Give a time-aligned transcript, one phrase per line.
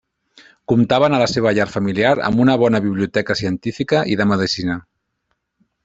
[0.71, 4.81] Comptaven a la seva llar familiar amb una bona biblioteca científica i de medicina.